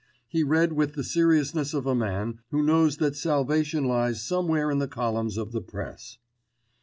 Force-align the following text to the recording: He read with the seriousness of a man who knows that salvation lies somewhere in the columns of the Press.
He 0.27 0.41
read 0.41 0.73
with 0.73 0.93
the 0.93 1.03
seriousness 1.03 1.75
of 1.75 1.85
a 1.85 1.93
man 1.93 2.39
who 2.49 2.63
knows 2.63 2.97
that 2.97 3.15
salvation 3.15 3.83
lies 3.85 4.19
somewhere 4.23 4.71
in 4.71 4.79
the 4.79 4.87
columns 4.87 5.37
of 5.37 5.51
the 5.51 5.61
Press. 5.61 6.17